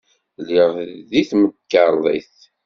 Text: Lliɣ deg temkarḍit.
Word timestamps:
Lliɣ 0.43 0.69
deg 1.09 1.25
temkarḍit. 1.29 2.35